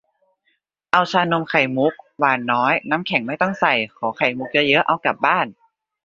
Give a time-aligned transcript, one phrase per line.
[0.91, 5.45] เอาชานมไข่มุก หวานน้อย น้ำแข็งไม่ต้องใส่ ขอไข่มุกเยอะ ๆ เอากลับบ้าน